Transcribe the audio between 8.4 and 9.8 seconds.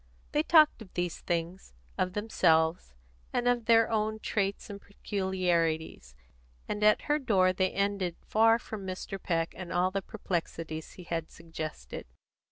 from Mr. Peck and